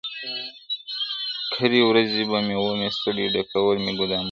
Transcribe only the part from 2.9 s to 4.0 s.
ستړی ډکول مي